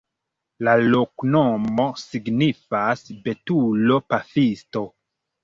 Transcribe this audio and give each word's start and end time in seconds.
La 0.67 0.71
loknomo 0.85 1.85
signifas: 2.05 3.05
betulo-pafisto. 3.29 4.85